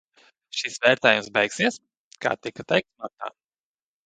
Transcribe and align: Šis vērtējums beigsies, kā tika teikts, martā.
Šis 0.61 0.77
vērtējums 0.85 1.29
beigsies, 1.35 1.77
kā 2.27 2.33
tika 2.47 2.67
teikts, 2.75 2.93
martā. 3.05 3.31